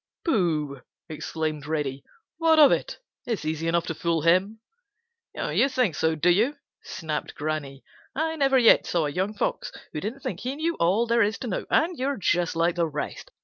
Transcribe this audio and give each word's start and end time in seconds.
"Pooh!" 0.25 0.81
exclaimed 1.09 1.67
Reddy. 1.67 2.03
"What 2.39 2.57
of 2.57 2.71
it? 2.71 2.97
It's 3.27 3.45
easy 3.45 3.67
enough 3.67 3.85
to 3.85 3.93
fool 3.93 4.23
him." 4.23 4.59
"You 5.35 5.69
think 5.69 5.93
so, 5.93 6.15
do 6.15 6.31
you?" 6.31 6.55
snapped 6.81 7.35
Granny. 7.35 7.83
"I 8.15 8.35
never 8.35 8.57
yet 8.57 8.87
saw 8.87 9.05
a 9.05 9.11
young 9.11 9.35
Fox 9.35 9.71
who 9.93 10.01
didn't 10.01 10.21
think 10.21 10.39
he 10.39 10.55
knew 10.55 10.73
all 10.77 11.05
there 11.05 11.21
is 11.21 11.37
to 11.37 11.47
know, 11.47 11.67
and 11.69 11.99
you're 11.99 12.17
just 12.17 12.55
like 12.55 12.73
the 12.73 12.87
rest. 12.87 13.29